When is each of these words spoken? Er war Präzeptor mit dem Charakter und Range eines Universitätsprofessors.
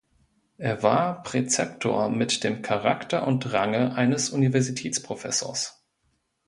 Er 0.57 0.81
war 0.81 1.21
Präzeptor 1.21 2.09
mit 2.09 2.43
dem 2.43 2.63
Charakter 2.63 3.27
und 3.27 3.53
Range 3.53 3.93
eines 3.93 4.31
Universitätsprofessors. 4.31 5.85